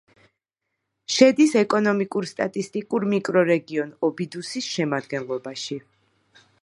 [1.15, 5.79] შედის ეკონომიკურ-სტატისტიკურ მიკრორეგიონ ობიდუსის შემადგენლობაში.